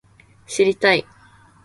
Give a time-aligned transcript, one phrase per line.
[0.47, 1.05] 知りたい